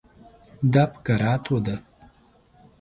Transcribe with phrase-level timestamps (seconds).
[0.73, 1.75] دا په کراتو ده.